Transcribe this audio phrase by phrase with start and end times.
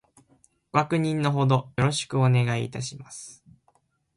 [0.73, 3.43] ご確認の程よろしくお願いいたします